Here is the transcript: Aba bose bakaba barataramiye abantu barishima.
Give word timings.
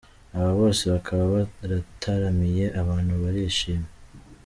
Aba 0.37 0.51
bose 0.59 0.83
bakaba 0.93 1.23
barataramiye 1.57 2.65
abantu 2.81 3.13
barishima. 3.23 3.87